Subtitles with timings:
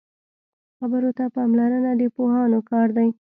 [0.77, 3.09] خبرو ته پاملرنه د پوهانو کار دی